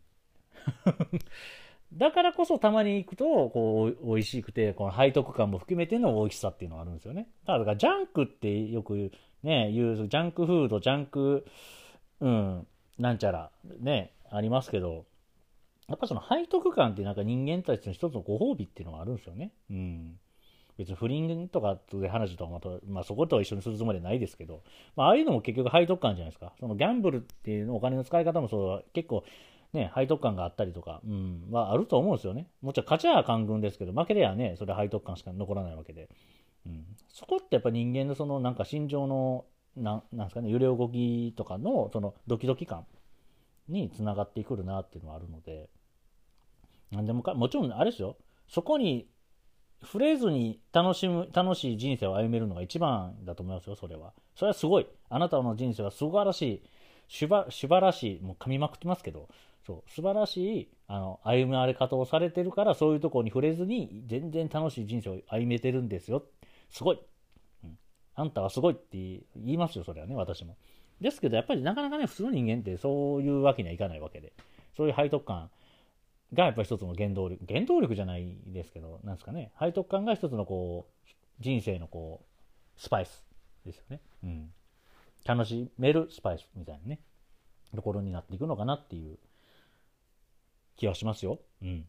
[1.93, 7.27] だからこそたまに行くと、こう、美味しくて、この背徳感も含めての美味しさっていうのがあるんですよね。
[7.45, 9.11] だから、ジャンクってよく
[9.43, 11.45] ね、言う、ジャンクフード、ジャンク、
[12.21, 15.05] うん、なんちゃら、ね、ありますけど、
[15.89, 19.51] やっぱその背徳感ってなんか人間たちの一つのご褒美っていうのがあるんですよね。
[19.69, 20.19] うん。
[20.77, 24.63] 別に不倫とかっていう話とはまた、まあそことは一緒にするつもりはないですけど、
[24.95, 26.53] まあああいうのも結局背徳感じゃないですか。
[26.59, 29.23] そのギャンブルっていうのお金の使い方もそう結構
[29.73, 32.47] ね、背徳感があったりとか、うん、まああると思うんですよね。
[32.61, 36.09] もちろん勝ちは官軍ですけど、負けりゃね、それは背徳感しか残らないわけで。
[36.65, 42.85] うん、そこってやっぱ人間のそのなんか心情の、なんなんですかね、揺れ動きとかのそのドキドキ感
[43.67, 45.69] につながってくるなっていうのはあるので、
[46.91, 49.07] なんでもか、もちろんあれですよ、そこに
[49.83, 54.13] 触れずに楽しむ、楽しい人生を歩めるのが一番だと思いますよ、それは。
[54.35, 54.87] それはすごい。
[55.09, 56.61] あなたの人生は素晴らしい、
[57.09, 59.29] 素晴らしい、もう噛みまくってますけど、
[59.65, 66.23] そう、素晴らしい、あの、歩まれ方をされてるから、そういうところに触れずに、全然楽しい人生を歩めてるんですよ。
[66.69, 66.99] すごい。
[67.63, 67.77] うん。
[68.15, 68.97] あんたはすごいって
[69.35, 70.55] 言いますよ、それはね、私も。
[71.01, 74.33] ですけど、やっぱりなかなかね、普通の人間ってそういうわけにはいかないわけで、
[74.75, 75.49] そういう背徳感
[76.33, 82.25] がやっぱり一つの原動力、原動力じゃないですけど、なんですかね、背徳感が一つのこう、人生のこ
[82.77, 83.25] う、スパイス
[83.65, 84.01] ですよね。
[84.23, 84.51] うん。
[85.25, 86.99] 楽しめるスパイスみたいなね、
[87.75, 89.17] ところになっていくのかなっていう
[90.75, 91.39] 気はしますよ。
[91.61, 91.85] うん。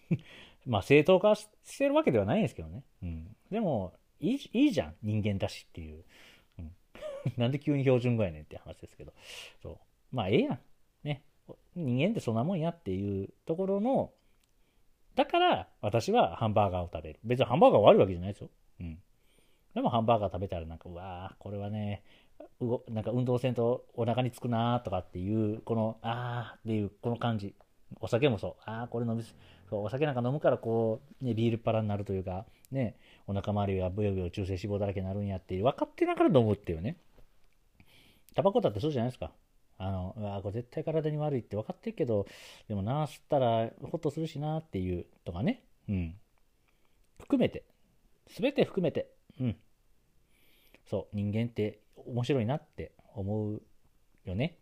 [0.66, 2.84] まあ正当化してるわけではないんですけどね。
[3.02, 3.36] うん。
[3.50, 6.04] でも、いいいいじゃん、人間だしっていう。
[6.58, 6.76] うん。
[7.36, 9.12] なんで急に標準語やねんって話ですけど。
[9.62, 9.78] そう。
[10.16, 10.60] まあええやん。
[11.02, 11.24] ね。
[11.74, 14.12] 人間ってそんなもんやっていうところの、
[15.14, 17.20] だから私はハンバーガーを食べる。
[17.24, 18.50] 別にハンバーガー悪いわけじゃないですよ。
[18.80, 18.98] うん。
[19.74, 22.02] でもハンバーガー食べたらなんか、うわー、これはね、
[22.60, 27.54] うなんか運動せんとお腹につくなーとかっていう、この、あーっていう、この感じ。
[28.00, 28.62] お酒もそう。
[28.64, 29.22] あー、これ飲み、
[29.68, 36.96] そうお酒なんか飲むからこう、ね、ビールっ腹になるというか、ね、お腹周りがブヨブヨ中性脂肪だらけになるんやって、分かってながら飲むっていうね。
[38.34, 39.30] タバコだってそうじゃないですか。
[39.82, 42.26] あの、うわこれ絶対体に悪いって分かってるけど、
[42.68, 45.64] でもな、吸ったらホッとするしなっていうとかね。
[45.88, 46.14] うん。
[47.18, 47.64] 含めて。
[48.28, 49.08] すべて含めて。
[49.40, 49.56] うん。
[50.88, 53.62] そう、人間って面白いなって思う
[54.24, 54.58] よね。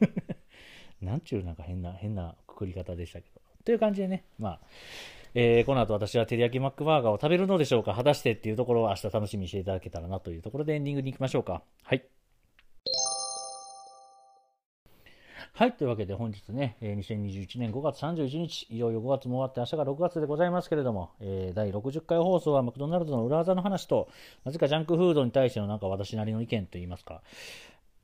[1.02, 3.40] なんちゅうなんか変な、変なくくり方でしたけど。
[3.64, 4.60] という感じでね、まあ、
[5.34, 11.62] えー、この後私は照り焼きマックバーガーを食べるのでしょうか果たしてっていうところを明日楽しみにしていただけたらなというところでエンディングに行きましょうか。
[11.82, 12.15] はい。
[15.58, 15.72] はい。
[15.72, 24.10] というわけで本日ねえ、2021年5月31日、いよいよ5月も終わって明日が6月でございますけれども、えー、第60回放送はマクドナルドの裏技の話と、
[24.44, 27.22] なぜかジャンクフードに対してのなんか私なりの意見といいますか、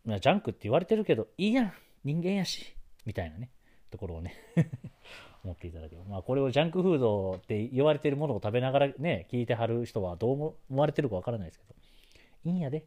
[0.07, 1.73] ジャンクって言われてるけど、いいやん
[2.05, 3.51] 人間やしみたいなね、
[3.91, 4.35] ところをね
[5.45, 6.09] 思っていただければ。
[6.09, 11.75] まあ、これをジャンクフードって言われてるものを食べながらね、聞いてはる人はどう思われてるかわからないですけど、
[12.47, 12.87] いいんやで。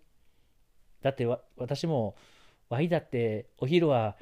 [1.04, 2.16] だって私も、
[2.70, 4.18] ワイだってお昼は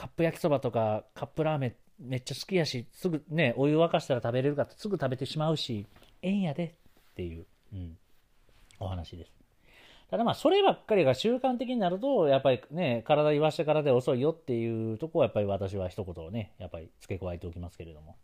[0.00, 5.86] カップ焼きそばとかカップラーメンめっちゃ好きやし、すぐね、お湯沸かしたら食べれるかってすぐ食べてしまうし、
[6.22, 7.98] えんやでっていう、うん、
[8.78, 9.32] お話です。
[10.10, 18.16] ただまあ、そればっかりが習慣的になると、やっぱりね、体言わしてからで遅いよっていうとこは、やっぱり私は一言をね、やっぱり付け加えておきますけれども。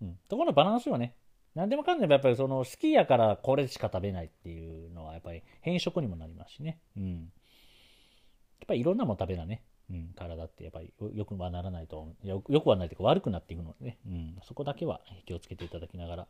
[0.00, 0.18] うん。
[0.28, 1.16] とこのバランスはね、
[1.56, 6.78] 何でもかんでもやっぱりその好きやからこれしか食べないっていうのはやっぱり変色にもなりますしね。
[6.96, 7.12] うん。
[7.14, 9.64] やっぱりいろんなもの食べなね。
[9.90, 16.26] うん、体ってやっぱりよくはならないとよくはないというか悪くなっていくのでね、うん、そこだけは気をつけていただきながら。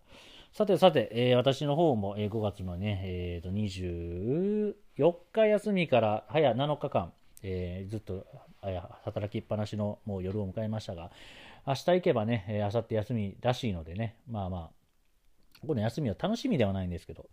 [0.53, 7.13] さてさて、えー、私の方も、5月のね、えー、と24日休みから早7日間、
[7.43, 8.25] えー、ずっと
[9.05, 11.11] 働きっぱなしのもう夜を迎えましたが
[11.67, 14.71] 明日行けばね、えー、明後日休みらしいのでねまあま
[15.63, 17.27] あこの休みは楽しみではないんですけど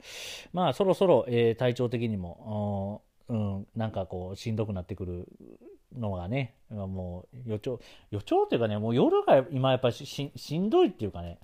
[0.54, 5.28] まあそろそろ、えー、体調的にもうん、なんかこうしんどくなってくる
[5.98, 7.80] のがね、もう予兆、
[8.12, 10.06] 予兆っていうかね、もう夜が今やっぱし
[10.36, 11.40] しんどいっていうかね、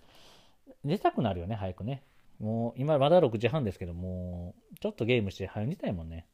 [0.84, 2.04] 寝たくなるよね、早くね。
[2.40, 6.26] もう今まだ6時半ですけど、もうちょっとゲームして早寝たいもんね。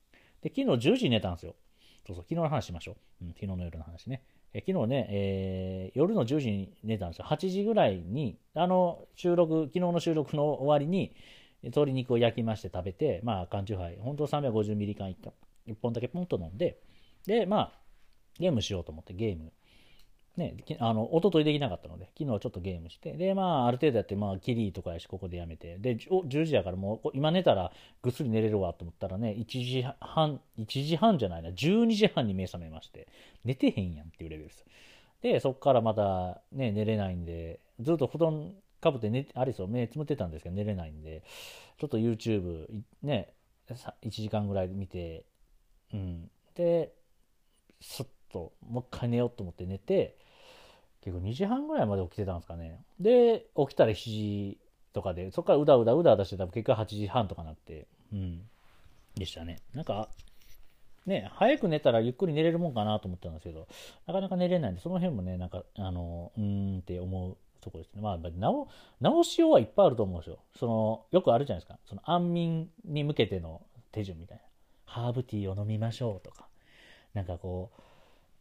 [0.42, 1.56] で、昨日10時に寝たんですよ。
[2.06, 3.26] そうそう、昨日の話しましょう。
[3.26, 4.22] うん、昨日の夜の話ね。
[4.54, 7.26] え昨日ね、えー、夜の10時に寝たんですよ。
[7.26, 11.16] 8時ぐらいに、あの、収録、昨日の収録の終わりに、
[11.64, 15.16] 鶏肉を焼きまして食べて、まあ、缶チューハイ、本当350ミリ缶 1,
[15.68, 16.80] 1本だけポンと飲んで、
[17.26, 17.72] で、まあ、
[18.40, 19.52] ゲームしようと思ってゲーム。
[20.36, 27.72] ね、あの、一昨日できなかったので、昨日はちょっとゲームして、で、まあ、ある程度やって、まあ、キリとかやし、ここでやめて、で、10時やからもう、今寝たら
[28.02, 33.08] ぐっすり寝れるわと思ったらね、1時半、1時半じゃないな、12時半に目覚めまして、
[33.46, 34.66] 寝てへんやんっていうレベルです。
[35.22, 41.24] で、そこからまた、ね、寝れないんで、ずっと布団かぶって寝、あれですよ、目つむってたんですけど、寝れないんで、
[41.80, 42.68] ちょっと YouTube、
[43.02, 43.34] ね、
[43.70, 45.26] 1時間ぐらい見て、
[45.94, 46.30] うん。
[46.56, 46.94] で、
[47.82, 50.18] すっと、もう一回寝ようと思って寝て、
[51.02, 52.84] 結構2時半ぐらいまで起きてたんですかね。
[53.00, 54.58] で、起きたら7時
[54.94, 58.42] とかで、そこからうだうだうだ出してたら結果8時半とかなって、うん。
[59.16, 59.60] でしたね。
[59.74, 60.10] なんか、
[61.06, 63.68] ね、早く寝たらゆっくり寝れるもんかなと思ったんですけど、
[64.08, 68.02] なかなか寝れないんで、その辺もね、なんか、あの、うーんって思うとこですね。
[68.02, 68.68] まあ、直、
[69.00, 70.40] 直しようはいっぱいあると思うんですよ。
[70.58, 71.80] その、よくあるじゃないですか。
[71.86, 74.44] その安眠に向けての手順みたいな。
[74.86, 76.48] ハーブティーを飲みましょうとか。
[77.14, 77.82] なんかこう、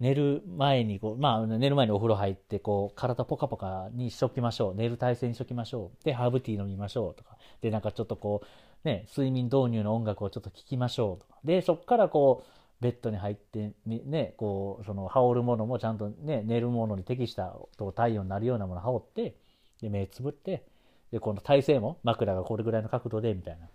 [0.00, 4.74] 寝る前にこう、まあ、寝る前にお風呂入って、こう、体ポカポカにしときましょう。
[4.74, 6.04] 寝る体勢にしときましょう。
[6.04, 7.36] で、ハーブティー飲みましょうとか。
[7.60, 11.38] で、なんかちょっとこう、ね、睡眠導入の音楽をちょっと聴きましょうとか。
[11.44, 19.36] で、そっからこう、ベッドに入って、ね、こう、その、羽織るものもちゃんとね、寝るものに適したと体温になるようなものを羽織って、
[19.80, 20.66] で、目つぶって、
[21.12, 23.68] で、この体勢も枕がこれぐらいの角度で、みたいな。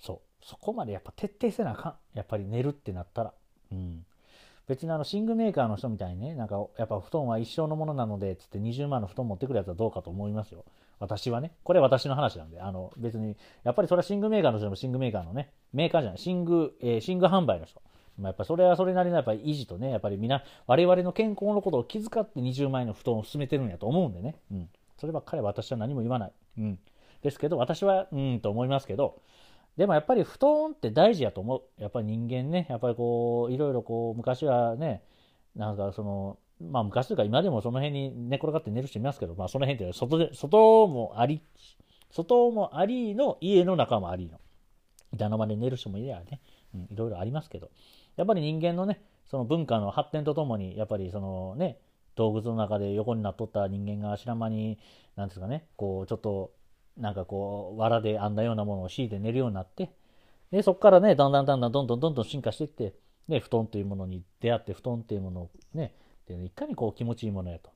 [0.00, 0.44] そう。
[0.44, 1.94] そこまでやっぱ徹底せなあかん。
[2.14, 3.32] やっぱり寝るってなったら。
[3.70, 4.04] うん。
[4.66, 10.64] 別にあの寝具メーカーの人みたいにね、なんかやっぱ布団は一生のものなので、つって20万の布団持ってくるやつはどうかと思いますよ。
[11.02, 11.50] 私はね。
[11.64, 17.82] これ私の話なんで、あの別に、やっぱりそれは寝具メーカーの人でも寝具メーカーのね、メーカーじゃない、寝具、えー、寝具販売の人。
[18.18, 24.36] まあ、やっぱそれはそれなりのやっぱり維持とね、やっぱりみんな、我々の健康のことを気遣って20万円の布団を進めてるんやと思うんでね。
[24.52, 24.68] うん。
[24.96, 26.32] そればっかり私は何も言わない。
[26.58, 26.78] うん。
[27.22, 29.20] ですけど、私は、うんと思いますけど、
[29.76, 31.82] でもやっぱり布団って大事やと思う。
[31.82, 35.02] やっぱり人間ね、やっぱりこう、いろいろこう、昔はね、
[35.56, 36.38] なんかその、
[36.70, 41.42] まあ昔というか今でもその辺に寝転がって寝る人いますけど、まあその辺って外で、外もあり、
[42.10, 44.38] 外もありの家の中もありの。
[45.12, 46.40] 板の間で寝る人もいればね、
[46.74, 47.70] うん、いろいろありますけど、
[48.16, 51.78] やっぱり人間のね、その文化の発展とともに、やっぱりそのね、
[52.16, 54.78] 動物の中で横になっとった人間が知らん間に、
[55.16, 56.52] なんですかね、こう、ちょっと、
[56.98, 59.90] なんかこう、藁で編んだようなものを敷いて寝るようになって、
[60.50, 62.94] で、そこからね、だんだんだんだんどんどんどんどん進化していって、
[63.28, 65.94] ね、布団というものに出会って布団っていうものをね、
[66.26, 67.70] でいかにこう気持ちいいものやと。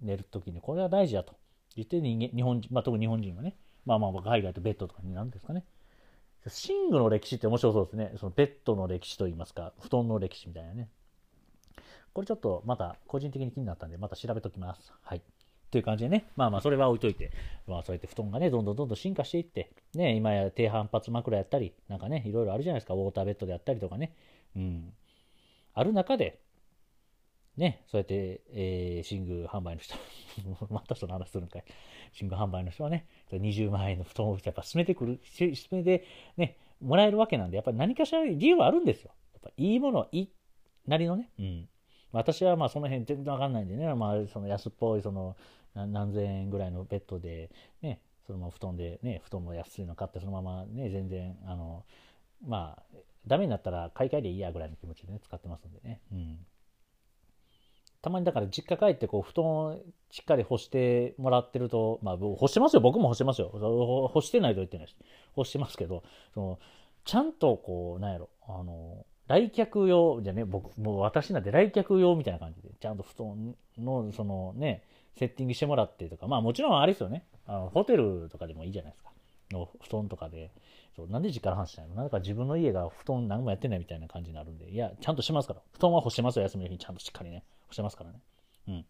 [0.00, 1.34] 寝るときにこれは大事やと。
[1.76, 3.56] 言って人間、日本人、まあ特に日本人はね、
[3.86, 5.64] まあまあ海外とベッドとかになんですかね。
[6.44, 8.12] 寝具の歴史って面白そうですね。
[8.18, 10.88] そのベッドの歴史といいますか、布団の歴史みたいなね。
[12.12, 14.92] これちょっとまた個人的に気になったんで、また調べときます。
[15.02, 15.22] はい。
[15.70, 17.32] という感じでね、まあまあそれは置いといて、
[17.66, 24.14] まあそうやって布団がね、どんどんどんどん進化していって、ね、今や低反発枕やったり、なんかね、いろいろあるじゃないですか、ウォーターベッドであったりとかね、
[24.54, 24.92] うん、
[25.72, 26.40] ある中で、
[27.56, 29.94] ね、そうやって、えー、寝具販売の人、
[30.72, 31.64] またその話するんかい。
[32.20, 36.04] 寝具販売の人はね、20万円の布団をやっぱ進めてくる、進めて
[36.36, 39.12] ね、もらえるわけなんで、やっぱり何かしら理由はあるんですよ。
[39.34, 40.32] やっぱいいもの、いい
[40.86, 41.30] なりのね。
[41.38, 41.68] うん。
[42.12, 45.36] 私はまあその辺全然わかんないんでね、まあその安っぽいその
[45.74, 51.84] 何千円ぐらいのベッドで、ね、そのまま布団でね、布団も安いの買ってそのままね、全然、あの、
[52.46, 56.00] まあ、ダメになったら買い替えでいいやぐらいの気持ちでね、使ってますんでね。
[56.12, 56.46] うん。
[58.02, 59.78] たまにだから実家帰ってこう布団
[60.10, 62.80] しっかり干してもらってると、まあ干してますよ。
[62.80, 63.48] 僕も干してますよ。
[64.12, 64.96] 干してないと言ってないし。
[65.34, 66.02] 干してますけど、
[66.34, 66.58] その、
[67.04, 74.82] ちゃんとこう、なんやろ、あの、来客用じゃね、僕、もう私なんて来客用みたいな感じで、ちゃんと布団の、そのね、
[75.16, 77.24] セッティングしてもらってとか、まあもちろんあれですよね。
[77.46, 79.10] あのホテルとかでもいいじゃないですか。
[79.52, 80.50] の布団とかで、
[80.96, 85.60] そうなんで実家の話しないのなんか自分の家が布団何もやってないみたいな感じになるんで、いや、ちゃんとしますから。
[85.72, 87.44] 布団は干してますよ、休みの日にちゃんとしっかりね。
[87.72, 88.20] してますからね。
[88.68, 88.84] うん。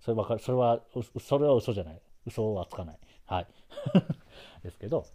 [0.00, 0.80] それはかる、それは、
[1.20, 2.00] それは嘘じゃない。
[2.26, 2.98] 嘘はつかない。
[3.26, 3.46] はい。
[4.62, 5.06] ですけど、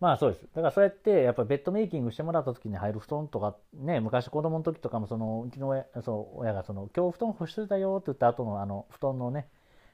[0.00, 0.42] まあそうです。
[0.54, 9.48] だからそうやって、やっぱベッドメイキングしてもらった時に入る布団とか、ね、昔子供の時とかも、その、うちの親そう親が、その、今日布団干してたよって言った後の、あの、布団のね、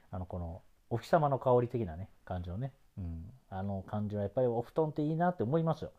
[0.09, 5.91] あの、この、お日様の香り的なね、感じのね、うん、あの感じはやっぱりお布団っていいなって思いますよ。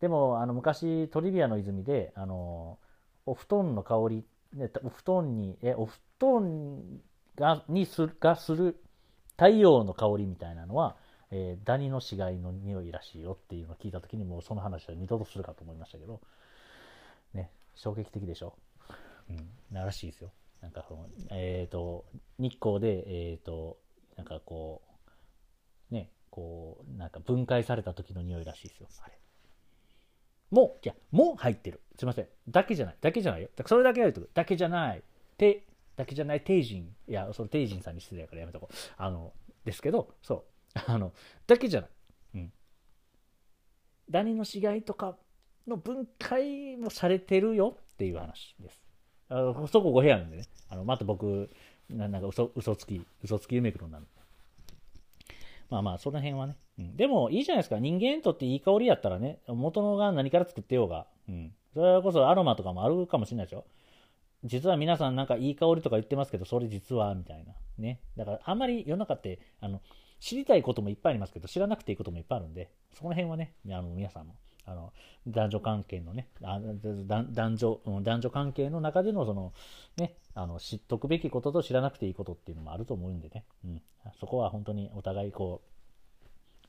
[0.00, 2.78] でも、あの、昔、トリビアの泉で、あの、
[3.26, 7.00] お布団の香り、ね、お布団に、え、お布団
[7.36, 8.82] が、にする、がする
[9.32, 10.96] 太陽の香りみたいなのは、
[11.30, 16.20] えー、ダニの死骸の匂いらしいよっていうのを聞いた時にもうその話は二度とするかと思いましたけど、
[17.32, 18.54] ね、衝撃的でしょ？
[19.30, 20.30] うん、ならしいですよ。
[20.60, 22.04] なんかその、えっ、ー、と、
[22.38, 23.78] 日光で、えっ、ー、と、
[24.16, 24.82] なんかこ
[25.90, 28.88] う、ね、こう、なんか分解された時の匂いらしいですよ。
[29.02, 29.18] あれ。
[30.52, 31.80] も、いや、も入ってる。
[31.98, 32.28] すいません。
[32.48, 32.96] だけじゃない。
[33.00, 33.48] だけじゃないよ。
[33.56, 35.02] だそれだけやると、だけじゃない。
[35.38, 36.94] て、だけじゃない、テイジン。
[37.08, 38.74] いや、そのテイジンさんに失礼だからやめとこう。
[38.96, 39.32] あの、
[39.64, 40.44] ですけど、そう。
[40.86, 41.12] あの、
[41.46, 41.90] だけじゃない。
[42.34, 42.52] うん。
[44.10, 45.16] ダニの死骸とか
[45.66, 48.82] の分解もされてるよっていう話です。
[49.28, 50.44] あのそこ5部屋なんでね。
[50.68, 51.50] あの、また僕、
[51.88, 54.06] ななんか嘘嘘つき、嘘つき夢黒なの。
[55.72, 56.56] まあまあ、その辺はね。
[56.78, 57.78] うん、でも、いいじゃないですか。
[57.78, 61.06] 人間にとっていい香りやったらね、元のが何から作ってようが。
[61.26, 61.54] うん。
[61.72, 63.64] それこそアロマとかもあるかもしれないでしょ。
[64.44, 67.54] 実は皆さんなんかいい香りとか言ってますけど、それ実は、みたいな。
[67.78, 68.00] ね。
[68.18, 69.80] だから、あんまり世の中って、あの、
[70.20, 74.92] 知りたいこともいっぱいありますけど、知らなくていいこともいっぱいあるんで、その辺はね、あの皆さんも、あの
[75.26, 79.52] 男女関係のね、あ男女、男女関係の中でのその、
[79.96, 83.82] ね、あの知っとくべきことと知らなくていいことっていうのもあると思うんでね、うん、
[84.20, 85.62] そこは本当にお互いこ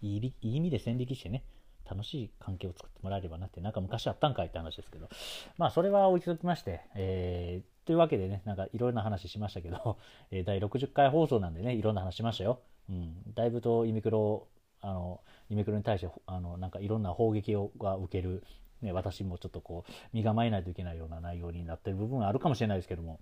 [0.02, 1.44] う、いいいい意味で線引きしてね、
[1.90, 5.10] 楽しい関係を作ってもらえればなって、なんか昔あったんかいって話ですけど、
[5.58, 9.98] まあそれは置いときまして、えー、というわけでね、なんかいろんな話しましたけど、
[10.32, 12.62] え第60回放送なんでね、いろんな話しましたよ。
[12.90, 14.48] うん、だいぶとユミクロ
[14.84, 18.44] あのユミクロに対してあのなんかいろんな砲撃をが受ける、
[18.82, 23.20] ね、私もちょっとこう身構えないといけないような内容になってる部分はあるかもしれないですけども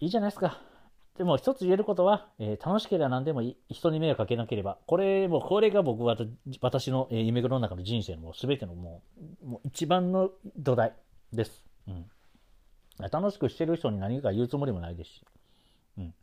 [0.00, 0.60] いいじゃないですか。
[1.18, 6.14] でも一つ言えることは、えー、楽しければ何でもいい人に迷惑かけなければこれもこれが僕は
[6.60, 9.02] 私の、えー、夢黒の中の人生のもう全てのも
[9.42, 10.92] うもう一番の土台
[11.32, 12.04] です、うん、
[13.10, 15.24] 楽しくしてる人に何か言うつもりもないですし、
[15.96, 16.14] うん、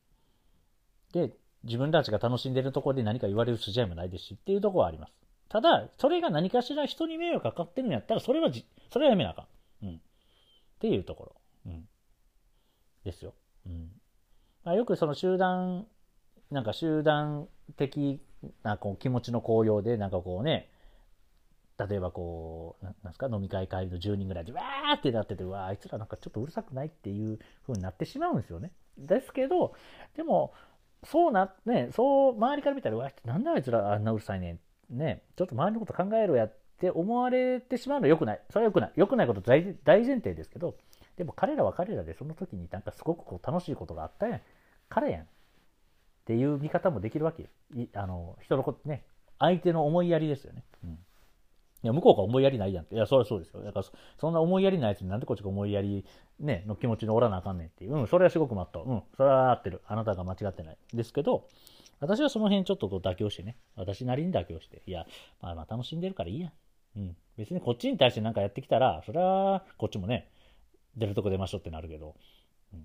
[1.12, 1.32] で
[1.64, 5.14] 自分たちが楽しんでるところで何か言われる筋合いもないですしっていうところはあります。
[5.50, 9.48] ただ、それが何かしら人に迷惑かかってるんやったら、それはじ、それはやめなあか
[9.82, 9.86] ん。
[9.86, 9.96] うん。
[9.96, 10.00] っ
[10.80, 11.36] ていうところ。
[11.68, 11.88] うん。
[13.04, 13.34] ですよ。
[13.68, 13.92] うん。
[14.64, 15.86] まあ、よくその集団、
[16.50, 17.48] なんか集団
[17.78, 18.22] 的
[18.64, 20.70] なこう気持ちの高揚で、なんかこうね、
[21.78, 28.72] 例えばこう、なんすか、飲み会帰りの10人ぐらいで、わーってなってて、わー、あいつらなんかちょっとうるさくないっていう風になってしまうんですよね。
[28.98, 29.74] ですけど、
[30.16, 30.54] でも、
[31.06, 34.98] そうな、ね、そう、周りから見たら、うわ、なんであいつらあんなうるさいねん。
[34.98, 38.42] ね、ちょっと周りのこと考えろやって思われてしまうのは良くない。
[38.50, 38.92] それは良くない。
[38.96, 40.76] 良くないこと大大前提ですけど、
[41.18, 44.42] でも彼らは彼らでその時になんかすごくこう楽しいことがあったやん。
[44.90, 45.22] 彼やん。
[45.22, 45.26] っ
[46.26, 47.50] ていう見方もできるわけよ。
[47.96, 49.04] あの、人のことね、
[49.40, 50.64] 相手の思いやりですよね。
[50.84, 50.98] うん。
[51.84, 52.96] いや、向こうが思いやりないやんって。
[52.96, 53.62] いや、それはそうですよ。
[53.62, 53.86] だから、
[54.18, 56.06] そんな思いやりないやつになんでこっちが思いやり、
[56.40, 57.94] ね、の気持ちにおらなあかんねんっていう。
[57.94, 58.90] うん、それはすごくまっとう。
[58.90, 59.82] うん、それは合ってる。
[59.86, 60.78] あなたが間違ってない。
[60.94, 61.48] ですけど、
[62.00, 65.06] 私はその辺ちょっとこう妥協してね、私なりに妥協して、いや、
[65.42, 66.52] まあまあ楽しんでるからいいやん。
[66.98, 67.18] うん。
[67.38, 70.30] 別にこっちに対して何かやってきたら、それはこっちもね、
[70.96, 72.16] 出るとこ出ましょうってなるけど、
[72.74, 72.80] うん。
[72.80, 72.84] っ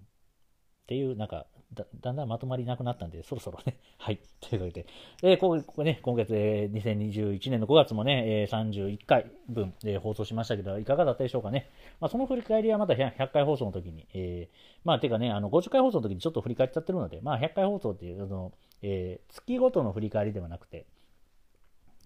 [0.87, 4.87] ていう、なんか、だだんだんまとまりなくなったんで、そろそろね、 はい、ということで、
[5.23, 11.69] えー、ここね、今月、えー、2021年の5月もね、えー、31回分、えー、放送しましたけど、いかがだったでしょうかね。
[12.01, 18.53] まあ、その振り返りはまた100回放送の時に、えー、まあ、てかね、あの、50回放送の時にちょっと振り返っちゃってるので、まあ、100回放送っていう、その、
[18.83, 20.87] えー、月ごとの振り返りではなくて、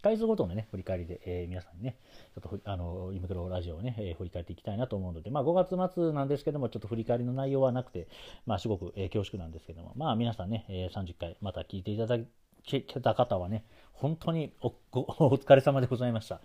[0.02, 1.96] 回数ごとのね、振り返りで、えー、皆さんにね、
[2.34, 8.08] ちょっと、あの、イムクロラジオをね、えー、振り返っていきたいなと思うので、まあ、5月末なんですけども、ちょっと振り返りの内容はなくて、
[8.44, 12.18] まあ、すごく、えー、恐縮なんですけども、まあ、皆さんね、えー、30回、また聞いていただ
[12.64, 16.40] けた方はね、本当におお疲れ様でございました。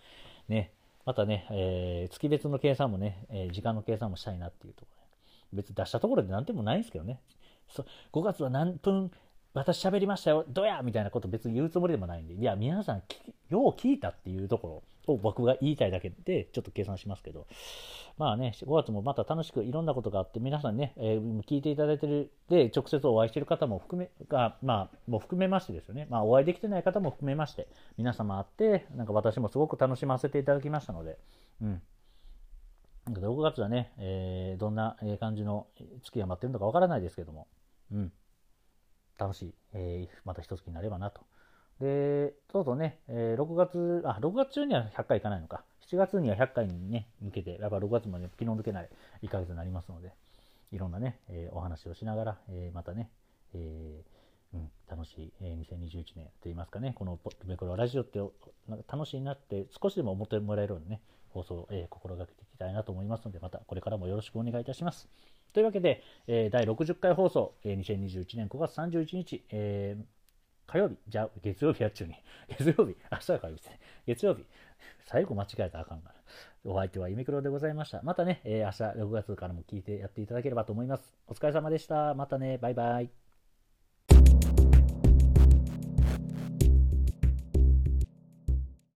[0.47, 0.71] ね、
[1.05, 5.07] またね、えー、月別の計算もね、えー、時間の計算もしたいなっていうところ、ね、
[5.53, 7.21] 別に出したところで何でもないんですけどね、
[7.69, 9.11] そ5月は何分
[9.53, 13.03] 私喋りましたよ、どやみたいなこと別に言うつもりでもないんで、いや、皆さん、
[13.49, 17.47] よう聞いたっていうところを僕が言いたいだけで、ちょっと計算しますけど、
[18.17, 27.67] まあね、5月もまた楽しくいろんなことがあって、皆さんね、えー、聞いていただいてる、で、直接お会いしてる方も含め、が、まあ、もう含めましてですよね、まあ、お会いできてない方も含めまして、
[27.97, 31.17] 皆様あって、なんか私もすごく楽しませていただきましたので、
[31.61, 31.81] うん。
[33.05, 35.67] なんか6月はね、えー、どんな感じの
[36.03, 37.47] 月が待ってるのかわからないですけども、
[37.91, 38.11] うん。
[39.17, 41.21] 楽しい、えー、また一月になればなと。
[41.79, 45.63] で、そうそうね、えー、6月、あ、6月中には100回いかないのか。
[45.89, 48.89] 7月には100回にね、向けて、やっぱ6月まで気の抜けない
[49.23, 50.13] 1ヶ月になりますので、
[50.71, 53.09] いろんなね、えー、お話をしながら、えー、またね、
[53.53, 58.19] えー、うん、楽しい、え、2021年といいますかね、このメコロラジオって
[58.87, 61.01] 楽しいなって少しでも思ってもらえるようにね、
[61.37, 65.07] 放送、え、心がけていきたいなと思いますので、またこれからもよろしくお願いいたします。
[65.53, 70.17] というわけで、え、第60回放送、え、2021年5月31日、えー
[70.67, 72.15] 火曜日、じゃあ月曜日やっちゅうに。
[72.59, 73.79] 月曜日、明日は火曜日ですね。
[74.05, 74.45] 月曜日、
[75.05, 76.15] 最後間違えたらあかんから。
[76.65, 78.01] お相手はユミクロでございました。
[78.03, 81.15] またね、えー、明日6月からも聞いてやっていただければと思います。
[81.27, 82.13] お疲れ様でした。
[82.13, 83.26] またね、バイバイ。